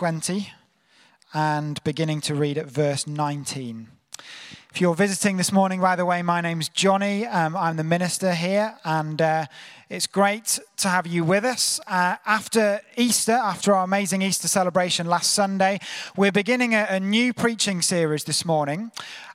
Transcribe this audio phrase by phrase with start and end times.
[0.00, 0.50] 20
[1.34, 3.88] and beginning to read at verse 19.
[4.72, 7.26] If you're visiting this morning, by the way, my name's Johnny.
[7.26, 9.46] Um, I'm the minister here, and uh,
[9.88, 11.80] it's great to have you with us.
[11.88, 15.80] Uh, after Easter, after our amazing Easter celebration last Sunday,
[16.16, 18.92] we're beginning a, a new preaching series this morning.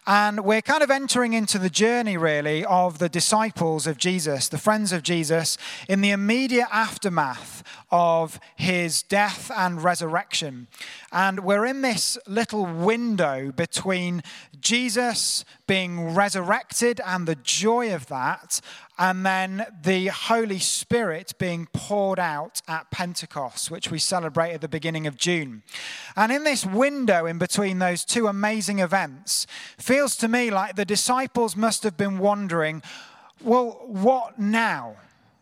[0.08, 4.60] And we're kind of entering into the journey, really, of the disciples of Jesus, the
[4.60, 5.58] friends of Jesus,
[5.90, 10.68] in the immediate aftermath of his death and resurrection.
[11.12, 14.22] And we're in this little window between
[14.60, 15.20] Jesus
[15.68, 18.62] being resurrected and the joy of that,
[18.98, 24.68] and then the Holy Spirit being poured out at Pentecost, which we celebrate at the
[24.68, 25.64] beginning of June.
[26.16, 29.48] And in this window in between those two amazing events,
[29.78, 32.82] feels to me like the disciples must have been wondering,
[33.44, 34.96] well, what now?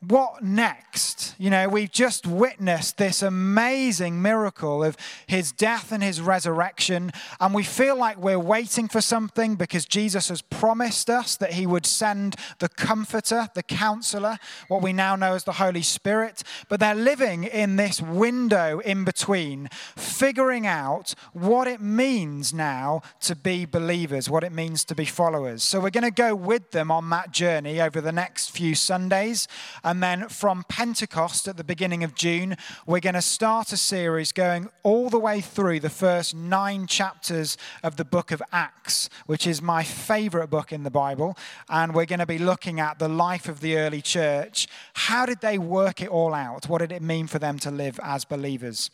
[0.07, 1.35] What next?
[1.37, 7.53] You know, we've just witnessed this amazing miracle of his death and his resurrection, and
[7.53, 11.85] we feel like we're waiting for something because Jesus has promised us that he would
[11.85, 14.37] send the comforter, the counselor,
[14.67, 16.43] what we now know as the Holy Spirit.
[16.69, 23.35] But they're living in this window in between, figuring out what it means now to
[23.35, 25.63] be believers, what it means to be followers.
[25.63, 29.47] So we're going to go with them on that journey over the next few Sundays.
[29.83, 32.55] And then from Pentecost at the beginning of June,
[32.87, 37.57] we're going to start a series going all the way through the first nine chapters
[37.83, 41.37] of the book of Acts, which is my favorite book in the Bible.
[41.69, 44.67] And we're going to be looking at the life of the early church.
[44.93, 46.69] How did they work it all out?
[46.69, 48.89] What did it mean for them to live as believers?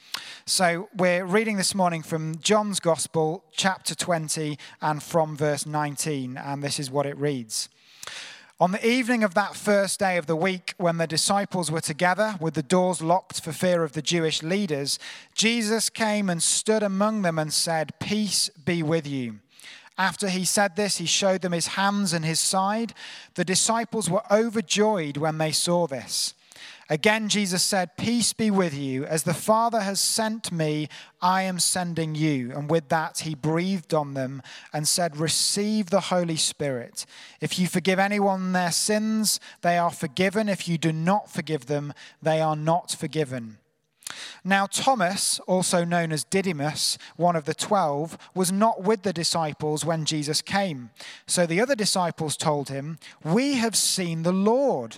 [0.45, 6.35] So we're reading this morning from John's Gospel, chapter 20, and from verse 19.
[6.35, 7.69] And this is what it reads.
[8.61, 12.35] On the evening of that first day of the week, when the disciples were together
[12.41, 14.99] with the doors locked for fear of the Jewish leaders,
[15.33, 19.39] Jesus came and stood among them and said, Peace be with you.
[19.97, 22.93] After he said this, he showed them his hands and his side.
[23.35, 26.33] The disciples were overjoyed when they saw this.
[26.91, 29.05] Again, Jesus said, Peace be with you.
[29.05, 30.89] As the Father has sent me,
[31.21, 32.51] I am sending you.
[32.51, 34.41] And with that, he breathed on them
[34.73, 37.05] and said, Receive the Holy Spirit.
[37.41, 40.49] If you forgive anyone their sins, they are forgiven.
[40.49, 43.59] If you do not forgive them, they are not forgiven.
[44.43, 49.85] Now, Thomas, also known as Didymus, one of the twelve, was not with the disciples
[49.85, 50.89] when Jesus came.
[51.27, 54.97] So the other disciples told him, We have seen the Lord.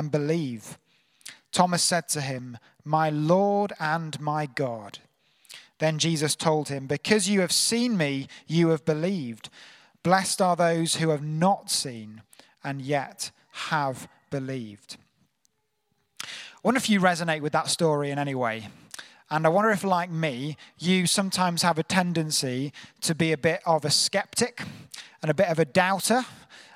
[0.00, 0.78] and believe.
[1.52, 4.98] Thomas said to him, My Lord and my God.
[5.78, 9.50] Then Jesus told him, Because you have seen me, you have believed.
[10.02, 12.22] Blessed are those who have not seen
[12.64, 13.30] and yet
[13.68, 14.96] have believed.
[16.22, 16.26] I
[16.62, 18.68] wonder if you resonate with that story in any way.
[19.28, 22.72] And I wonder if, like me, you sometimes have a tendency
[23.02, 24.62] to be a bit of a skeptic
[25.20, 26.24] and a bit of a doubter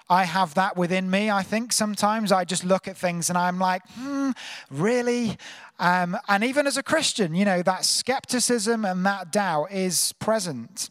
[0.08, 1.72] I have that within me, I think.
[1.72, 4.30] Sometimes I just look at things and I'm like, hmm,
[4.70, 5.36] really?
[5.78, 10.90] Um, and even as a Christian, you know, that skepticism and that doubt is present.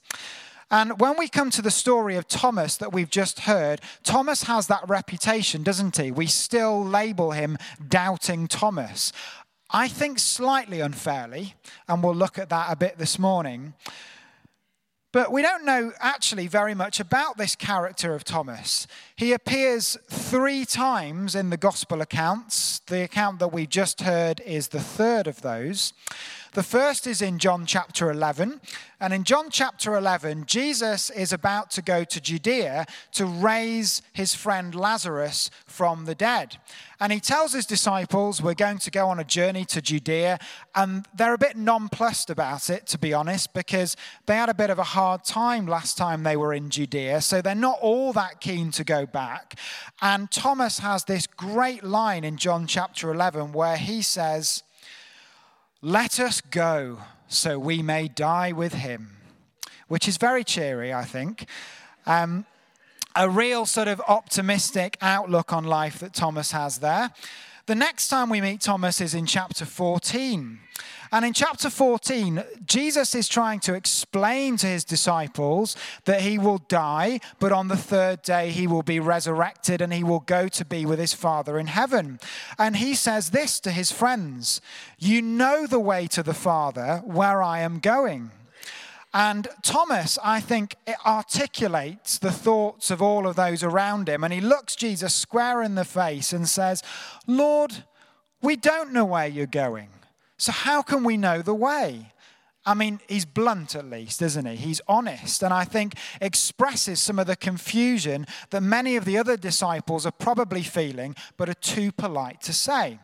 [0.72, 4.66] And when we come to the story of Thomas that we've just heard, Thomas has
[4.68, 6.10] that reputation, doesn't he?
[6.10, 9.14] We still label him Doubting Thomas.
[9.70, 11.54] I think slightly unfairly,
[11.88, 13.74] and we'll look at that a bit this morning.
[15.14, 18.88] But we don't know actually very much about this character of Thomas.
[19.16, 22.80] He appears three times in the gospel accounts.
[22.88, 25.94] The account that we just heard is the third of those.
[26.54, 28.62] The first is in John chapter 11.
[29.00, 34.36] And in John chapter 11, Jesus is about to go to Judea to raise his
[34.36, 36.58] friend Lazarus from the dead.
[37.00, 40.38] And he tells his disciples, We're going to go on a journey to Judea.
[40.76, 44.70] And they're a bit nonplussed about it, to be honest, because they had a bit
[44.70, 47.22] of a hard time last time they were in Judea.
[47.22, 49.58] So they're not all that keen to go back.
[50.04, 54.62] And Thomas has this great line in John chapter 11 where he says,
[55.86, 59.18] let us go so we may die with him,
[59.90, 61.46] which is very cheery, I think.
[62.06, 62.46] Um,
[63.18, 67.12] a real sort of optimistic outlook on life that Thomas has there.
[67.66, 70.60] The next time we meet Thomas is in chapter 14.
[71.14, 76.58] And in chapter 14, Jesus is trying to explain to his disciples that he will
[76.58, 80.66] die, but on the third day he will be resurrected and he will go to
[80.66, 82.20] be with his Father in heaven.
[82.60, 84.60] And he says this to his friends
[85.00, 88.32] You know the way to the Father where I am going.
[89.14, 90.76] And Thomas, I think,
[91.06, 94.24] articulates the thoughts of all of those around him.
[94.24, 96.82] And he looks Jesus square in the face and says,
[97.28, 97.84] Lord,
[98.42, 99.90] we don't know where you're going.
[100.38, 102.12] So, how can we know the way?
[102.66, 104.56] I mean, he's blunt at least, isn't he?
[104.56, 109.36] He's honest, and I think expresses some of the confusion that many of the other
[109.36, 113.00] disciples are probably feeling, but are too polite to say.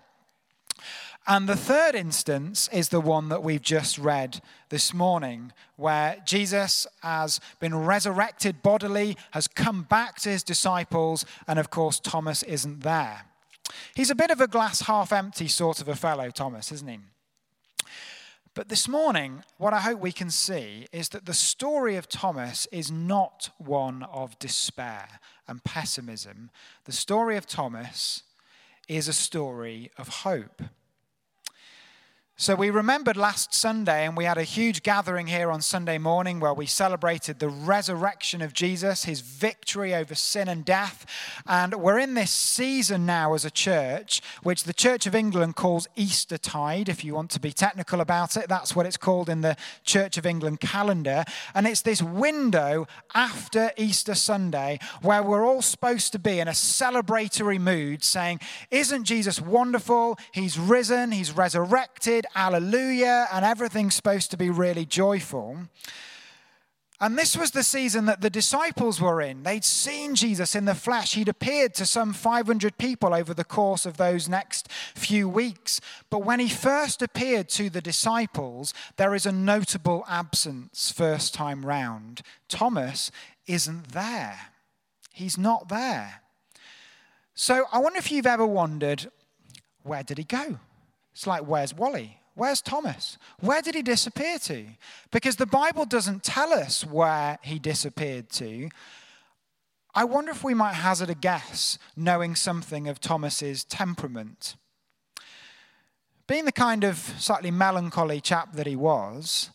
[1.29, 6.87] And the third instance is the one that we've just read this morning, where Jesus
[7.03, 12.81] has been resurrected bodily, has come back to his disciples, and of course, Thomas isn't
[12.81, 13.25] there.
[13.93, 16.97] He's a bit of a glass half empty sort of a fellow, Thomas, isn't he?
[18.55, 22.67] But this morning, what I hope we can see is that the story of Thomas
[22.71, 26.49] is not one of despair and pessimism.
[26.85, 28.23] The story of Thomas
[28.87, 30.63] is a story of hope.
[32.41, 36.39] So, we remembered last Sunday, and we had a huge gathering here on Sunday morning
[36.39, 41.05] where we celebrated the resurrection of Jesus, his victory over sin and death.
[41.45, 45.89] And we're in this season now as a church, which the Church of England calls
[45.97, 48.47] Eastertide, if you want to be technical about it.
[48.47, 51.25] That's what it's called in the Church of England calendar.
[51.53, 56.51] And it's this window after Easter Sunday where we're all supposed to be in a
[56.51, 58.39] celebratory mood saying,
[58.71, 60.17] Isn't Jesus wonderful?
[60.31, 65.57] He's risen, he's resurrected Alleluia, and everything's supposed to be really joyful.
[67.01, 69.43] And this was the season that the disciples were in.
[69.43, 71.13] They'd seen Jesus in the flesh.
[71.13, 75.79] He'd appeared to some 500 people over the course of those next few weeks.
[76.09, 81.65] But when he first appeared to the disciples, there is a notable absence first time
[81.65, 82.21] round.
[82.49, 83.11] Thomas
[83.47, 84.37] isn't there,
[85.13, 86.21] he's not there.
[87.33, 89.09] So I wonder if you've ever wondered
[89.83, 90.59] where did he go?
[91.13, 92.18] It's like, where's Wally?
[92.39, 93.17] Where's Thomas?
[93.41, 94.65] Where did he disappear to?
[95.11, 98.69] Because the Bible doesn't tell us where he disappeared to.
[99.93, 104.55] I wonder if we might hazard a guess, knowing something of Thomas's temperament.
[106.27, 109.49] Being the kind of slightly melancholy chap that he was,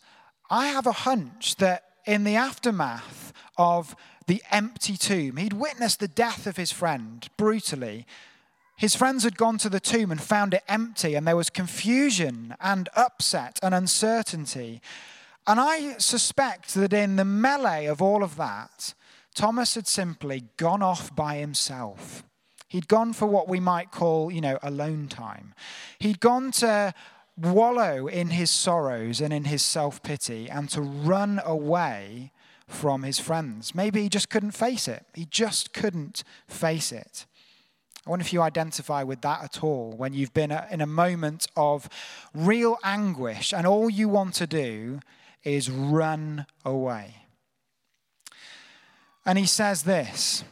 [0.50, 3.96] I have a hunch that in the aftermath of
[4.26, 8.04] the empty tomb, he'd witnessed the death of his friend brutally
[8.76, 12.54] his friends had gone to the tomb and found it empty, and there was confusion
[12.60, 14.80] and upset and uncertainty.
[15.46, 18.94] And I suspect that in the melee of all of that,
[19.34, 22.24] Thomas had simply gone off by himself.
[22.68, 25.54] He'd gone for what we might call, you know, alone time.
[25.98, 26.94] He'd gone to
[27.36, 32.32] wallow in his sorrows and in his self pity and to run away
[32.66, 33.74] from his friends.
[33.74, 35.04] Maybe he just couldn't face it.
[35.14, 37.26] He just couldn't face it.
[38.06, 41.46] I wonder if you identify with that at all when you've been in a moment
[41.56, 41.88] of
[42.34, 45.00] real anguish and all you want to do
[45.42, 47.16] is run away.
[49.24, 50.44] And he says this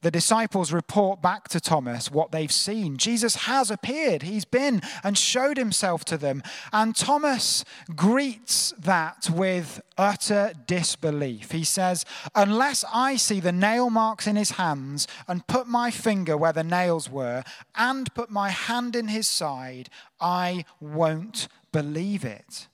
[0.00, 2.96] the disciples report back to Thomas what they've seen.
[2.96, 4.22] Jesus has appeared.
[4.22, 6.42] He's been and showed himself to them.
[6.72, 7.64] And Thomas
[7.96, 11.50] greets that with utter disbelief.
[11.50, 16.36] He says, Unless I see the nail marks in his hands and put my finger
[16.36, 17.42] where the nails were
[17.74, 22.68] and put my hand in his side, I won't believe it.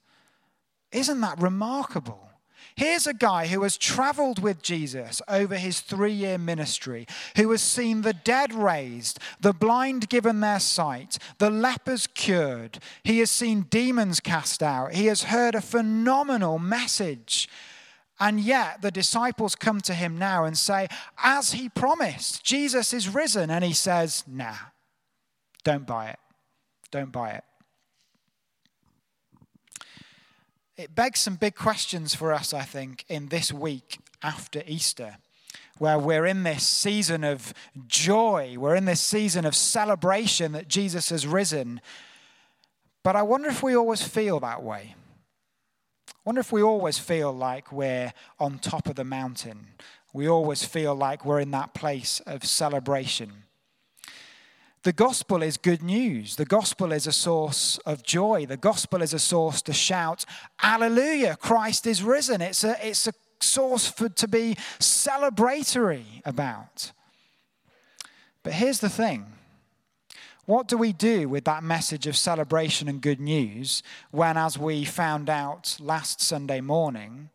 [0.93, 2.29] Isn't that remarkable?
[2.77, 7.63] Here's a guy who has traveled with Jesus over his three year ministry, who has
[7.63, 12.81] seen the dead raised, the blind given their sight, the lepers cured.
[13.05, 14.95] He has seen demons cast out.
[14.95, 17.49] He has heard a phenomenal message.
[18.19, 20.89] And yet the disciples come to him now and say,
[21.23, 23.51] as he promised, Jesus is risen.
[23.51, 24.55] And he says, nah,
[25.63, 26.19] don't buy it.
[26.91, 27.45] Don't buy it.
[30.77, 35.19] It begs some big questions for us, I think, in this week after Easter,
[35.79, 37.55] where we're in this season of
[37.87, 41.81] joy, we're in this season of celebration that Jesus has risen.
[43.03, 44.95] But I wonder if we always feel that way.
[46.09, 49.67] I wonder if we always feel like we're on top of the mountain.
[50.13, 53.44] We always feel like we're in that place of celebration.
[54.85, 56.37] The gospel is good news.
[56.37, 58.45] The gospel is a source of joy.
[58.45, 60.27] The gospel is a source to shout,
[60.63, 62.43] Alleluia, Christ is risen.
[62.43, 66.93] It's a, it's a source for, to be celebratory about.
[68.43, 69.25] But here's the thing
[70.45, 74.85] What do we do with that message of celebration and good news when, as we
[74.85, 77.31] found out last Sunday morning,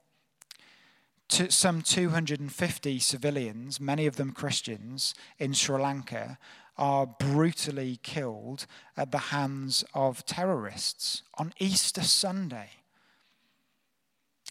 [1.29, 6.37] to some 250 civilians, many of them Christians, in Sri Lanka
[6.79, 12.69] are brutally killed at the hands of terrorists on Easter Sunday?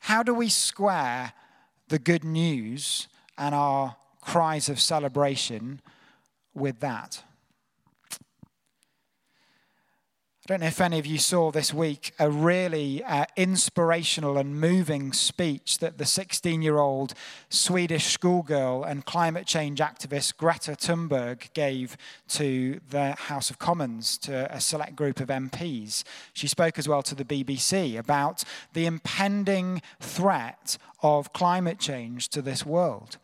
[0.03, 1.33] How do we square
[1.89, 3.09] the good news
[3.39, 5.81] and our cries of celebration
[6.55, 7.25] with that?
[10.49, 14.59] I don't know if any of you saw this week a really uh, inspirational and
[14.59, 17.13] moving speech that the 16 year old
[17.51, 24.51] Swedish schoolgirl and climate change activist Greta Thunberg gave to the House of Commons, to
[24.51, 26.03] a select group of MPs.
[26.33, 32.41] She spoke as well to the BBC about the impending threat of climate change to
[32.41, 33.19] this world.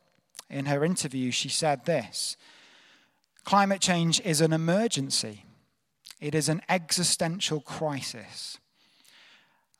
[0.50, 2.36] In her interview, she said this
[3.44, 5.46] Climate change is an emergency.
[6.24, 8.56] It is an existential crisis.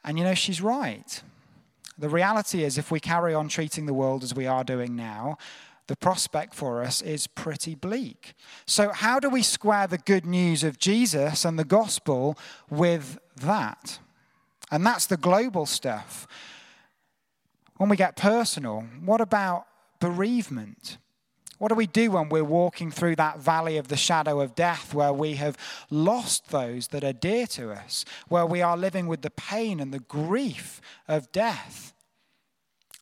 [0.05, 1.23] And you know, she's right.
[1.97, 5.39] The reality is, if we carry on treating the world as we are doing now,
[5.87, 8.35] the prospect for us is pretty bleak.
[8.67, 12.37] So, how do we square the good news of Jesus and the gospel
[12.69, 13.99] with that?
[14.71, 16.27] And that's the global stuff.
[17.79, 19.65] When we get personal, what about
[19.99, 20.99] bereavement?
[21.59, 24.93] What do we do when we're walking through that valley of the shadow of death
[24.93, 25.57] where we have
[25.91, 29.93] lost those that are dear to us, where we are living with the pain and
[29.93, 31.93] the grief of death?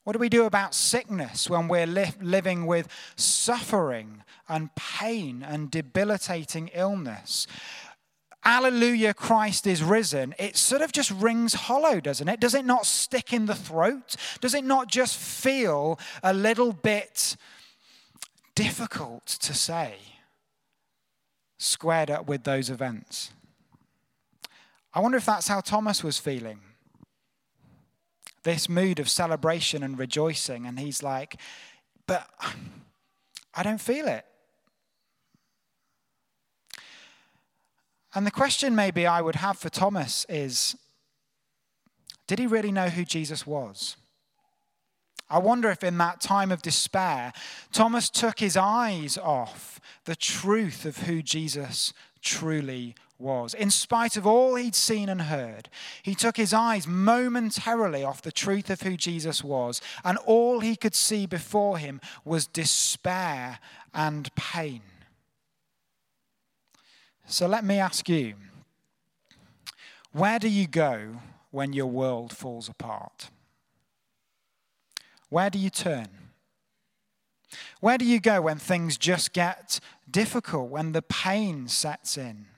[0.04, 5.70] What do we do about sickness when we're li- living with suffering and pain and
[5.70, 7.46] debilitating illness?
[8.44, 12.40] Alleluia, Christ is risen, it sort of just rings hollow, doesn't it?
[12.40, 14.16] Does it not stick in the throat?
[14.40, 17.36] Does it not just feel a little bit
[18.54, 19.94] difficult to say
[21.58, 23.30] squared up with those events.
[24.92, 26.60] I wonder if that's how Thomas was feeling.
[28.42, 31.36] This mood of celebration and rejoicing, and he's like,
[32.06, 32.28] but
[33.54, 34.26] I don't feel it.
[38.14, 40.76] And the question maybe I would have for Thomas is
[42.26, 43.96] did he really know who Jesus was?
[45.30, 47.32] I wonder if in that time of despair,
[47.72, 53.54] Thomas took his eyes off the truth of who Jesus truly was.
[53.54, 55.68] In spite of all he'd seen and heard,
[56.02, 60.76] he took his eyes momentarily off the truth of who Jesus was, and all he
[60.76, 63.58] could see before him was despair
[63.94, 64.82] and pain.
[67.26, 68.34] So let me ask you
[70.12, 73.30] where do you go when your world falls apart?
[75.32, 76.08] Where do you turn?
[77.80, 82.48] Where do you go when things just get difficult, when the pain sets in?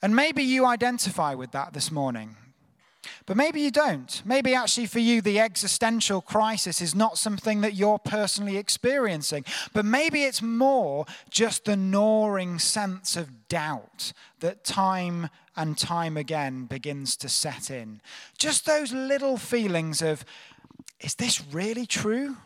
[0.00, 2.36] And maybe you identify with that this morning.
[3.26, 4.22] But maybe you don't.
[4.24, 9.44] Maybe actually for you, the existential crisis is not something that you're personally experiencing.
[9.74, 16.64] But maybe it's more just the gnawing sense of doubt that time and time again
[16.64, 18.00] begins to set in.
[18.38, 20.24] Just those little feelings of,
[21.00, 22.36] is this really true?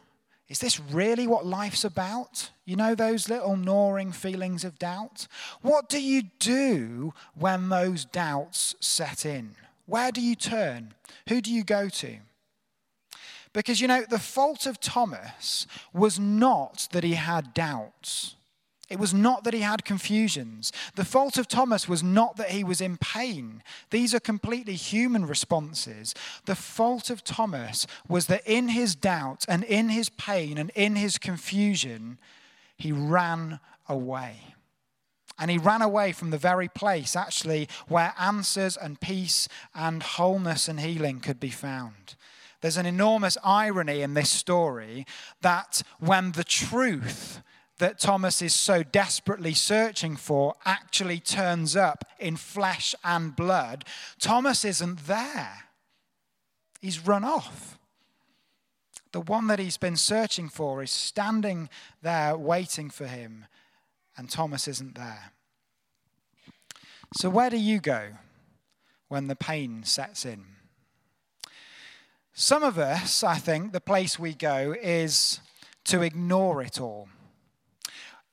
[0.49, 2.51] Is this really what life's about?
[2.65, 5.27] You know, those little gnawing feelings of doubt?
[5.63, 9.57] What do you do when those doubts set in?
[9.87, 10.95] Where do you turn?
[11.29, 12.17] Who do you go to?
[13.53, 18.35] Because, you know, the fault of Thomas was not that he had doubts.
[18.91, 20.73] It was not that he had confusions.
[20.95, 23.63] The fault of Thomas was not that he was in pain.
[23.91, 26.15] These are completely human responses.
[26.45, 30.97] The fault of Thomas was that in his doubt and in his pain and in
[30.97, 32.19] his confusion,
[32.77, 34.55] he ran away.
[35.39, 40.69] And he ran away from the very place, actually, where answers and peace and wholeness
[40.69, 42.15] and healing could be found.
[42.61, 45.07] There's an enormous irony in this story
[45.41, 47.43] that when the truth,
[47.79, 53.85] that Thomas is so desperately searching for actually turns up in flesh and blood,
[54.19, 55.65] Thomas isn't there.
[56.81, 57.79] He's run off.
[59.13, 61.69] The one that he's been searching for is standing
[62.03, 63.47] there waiting for him,
[64.17, 65.33] and Thomas isn't there.
[67.17, 68.09] So, where do you go
[69.09, 70.45] when the pain sets in?
[72.33, 75.39] Some of us, I think, the place we go is
[75.85, 77.09] to ignore it all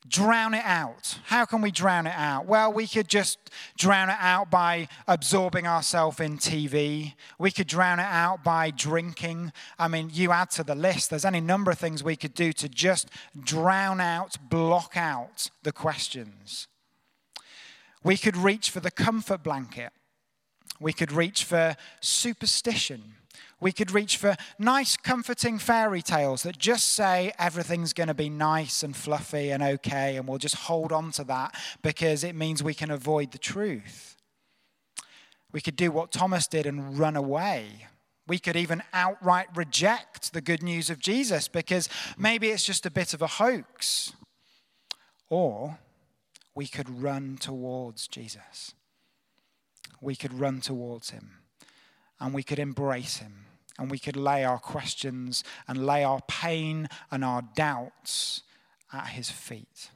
[0.08, 1.20] drown it out.
[1.26, 2.46] How can we drown it out?
[2.46, 3.38] Well, we could just
[3.78, 7.14] drown it out by absorbing ourselves in TV.
[7.38, 9.54] We could drown it out by drinking.
[9.78, 12.52] I mean, you add to the list, there's any number of things we could do
[12.54, 16.68] to just drown out, block out the questions.
[18.04, 19.92] We could reach for the comfort blanket.
[20.80, 23.16] We could reach for superstition.
[23.62, 28.28] We could reach for nice, comforting fairy tales that just say everything's going to be
[28.28, 32.64] nice and fluffy and okay, and we'll just hold on to that because it means
[32.64, 34.18] we can avoid the truth.
[35.52, 37.86] We could do what Thomas did and run away.
[38.28, 41.88] We could even outright reject the good news of Jesus because
[42.18, 44.14] maybe it's just a bit of a hoax.
[45.30, 45.78] Or
[46.56, 48.74] we could run towards Jesus.
[50.02, 51.42] We could run towards him
[52.20, 53.46] and we could embrace him
[53.82, 58.44] and we could lay our questions and lay our pain and our doubts
[58.94, 59.90] at his feet.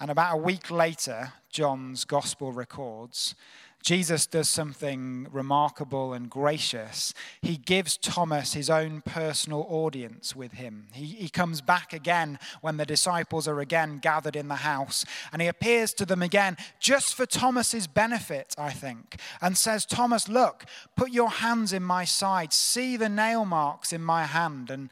[0.00, 3.34] And about a week later, John's gospel records
[3.82, 7.12] Jesus does something remarkable and gracious.
[7.40, 10.86] He gives Thomas his own personal audience with him.
[10.92, 15.42] He, he comes back again when the disciples are again gathered in the house, and
[15.42, 20.64] he appears to them again just for Thomas's benefit, I think, and says, Thomas, look,
[20.96, 24.70] put your hands in my side, see the nail marks in my hand.
[24.70, 24.90] And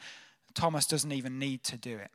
[0.55, 2.11] Thomas doesn't even need to do it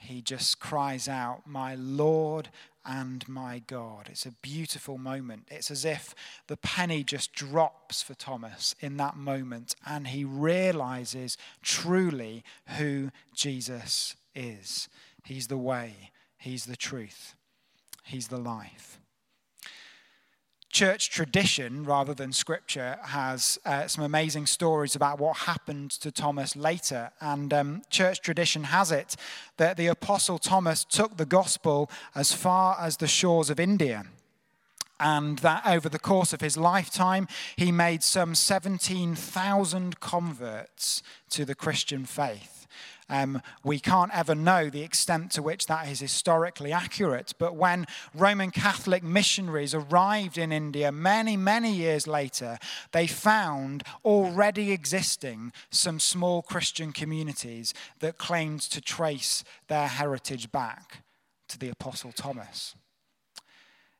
[0.00, 2.50] he just cries out, My Lord
[2.88, 4.08] and my God.
[4.10, 5.46] It's a beautiful moment.
[5.50, 6.14] It's as if
[6.46, 12.42] the penny just drops for Thomas in that moment, and he realizes truly
[12.78, 14.88] who Jesus is.
[15.24, 17.34] He's the way, He's the truth,
[18.04, 18.98] He's the life
[20.70, 26.56] church tradition rather than scripture has uh, some amazing stories about what happened to Thomas
[26.56, 27.10] later.
[27.20, 29.16] And um, church tradition has it
[29.56, 34.04] that the Apostle Thomas took the gospel as far as the shores of India.
[35.00, 41.54] And that over the course of his lifetime, he made some 17,000 converts to the
[41.54, 42.57] Christian faith.
[43.08, 47.32] Um, we can't ever know the extent to which that is historically accurate.
[47.38, 52.58] But when Roman Catholic missionaries arrived in India many, many years later,
[52.92, 61.02] they found already existing some small Christian communities that claimed to trace their heritage back
[61.48, 62.74] to the Apostle Thomas.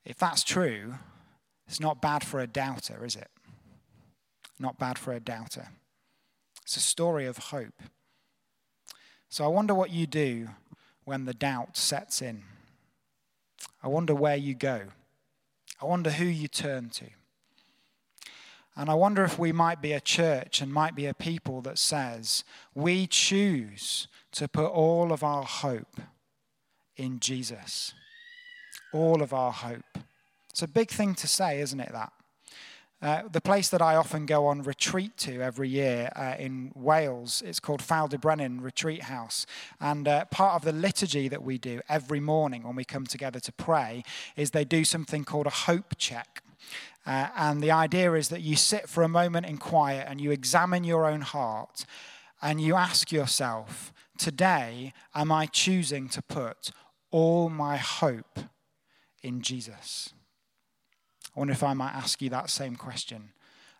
[0.04, 0.94] If that's true,
[1.66, 3.28] it's not bad for a doubter, is it?
[4.58, 5.68] Not bad for a doubter.
[6.62, 7.82] It's a story of hope.
[9.28, 10.48] So I wonder what you do
[11.04, 12.42] when the doubt sets in.
[13.82, 14.82] I wonder where you go.
[15.80, 17.06] I wonder who you turn to.
[18.74, 21.78] And I wonder if we might be a church and might be a people that
[21.78, 26.00] says, we choose to put all of our hope
[26.96, 27.92] in Jesus.
[28.92, 29.98] All of our hope.
[30.50, 32.12] It's a big thing to say, isn't it, that?
[33.00, 37.44] Uh, the place that I often go on retreat to every year uh, in Wales,
[37.46, 39.46] it's called Ffald-y-Brenin Retreat House.
[39.80, 43.38] And uh, part of the liturgy that we do every morning when we come together
[43.38, 44.02] to pray
[44.36, 46.42] is they do something called a hope check.
[47.06, 50.32] Uh, and the idea is that you sit for a moment in quiet and you
[50.32, 51.86] examine your own heart
[52.42, 56.72] and you ask yourself, today, am I choosing to put
[57.12, 58.40] all my hope
[59.22, 60.12] in Jesus?
[61.38, 63.30] I wonder if I might ask you that same question.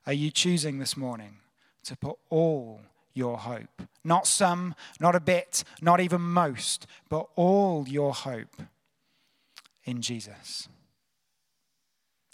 [0.07, 1.39] Are you choosing this morning
[1.83, 2.83] to put all
[3.15, 3.83] your hope?
[4.05, 8.63] Not some, not a bit, not even most, but all your hope
[9.85, 10.69] in Jesus.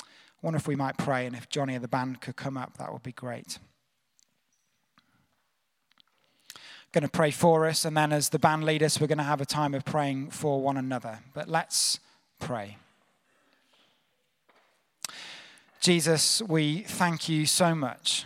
[0.02, 0.04] I
[0.42, 2.92] wonder if we might pray, and if Johnny and the band could come up, that
[2.92, 3.58] would be great.
[6.92, 9.24] going to pray for us, and then as the band lead us, we're going to
[9.24, 11.20] have a time of praying for one another.
[11.32, 11.98] But let's
[12.38, 12.76] pray.
[15.84, 18.24] Jesus, we thank you so much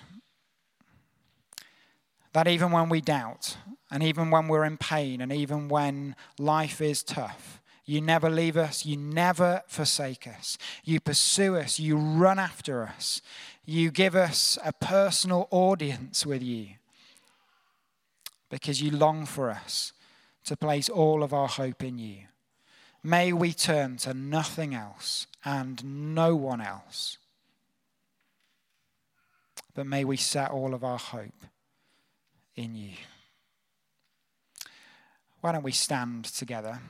[2.32, 3.56] that even when we doubt,
[3.90, 8.56] and even when we're in pain, and even when life is tough, you never leave
[8.56, 10.56] us, you never forsake us.
[10.84, 13.22] You pursue us, you run after us,
[13.66, 16.68] you give us a personal audience with you
[18.50, 19.92] because you long for us
[20.44, 22.18] to place all of our hope in you.
[23.02, 27.18] May we turn to nothing else and no one else
[29.78, 31.44] but may we set all of our hope
[32.56, 32.94] in you.
[35.40, 36.80] Why don't we stand together